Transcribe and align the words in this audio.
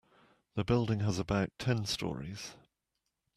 This 0.55 0.65
building 0.65 1.01
has 1.01 1.19
about 1.19 1.51
ten 1.59 1.85
storeys. 1.85 2.53